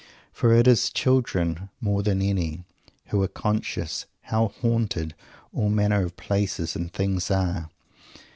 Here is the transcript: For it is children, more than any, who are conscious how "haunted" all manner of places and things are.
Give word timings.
For 0.33 0.51
it 0.51 0.67
is 0.67 0.89
children, 0.89 1.69
more 1.79 2.01
than 2.01 2.23
any, 2.23 2.63
who 3.09 3.21
are 3.21 3.27
conscious 3.27 4.07
how 4.23 4.47
"haunted" 4.47 5.13
all 5.53 5.69
manner 5.69 6.01
of 6.03 6.17
places 6.17 6.75
and 6.75 6.91
things 6.91 7.29
are. 7.29 7.69